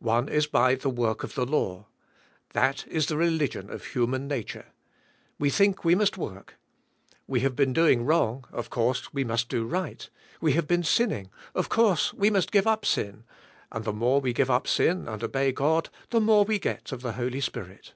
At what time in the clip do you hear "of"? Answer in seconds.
1.22-1.36, 3.70-3.84, 8.50-8.68, 11.54-11.68, 16.90-17.02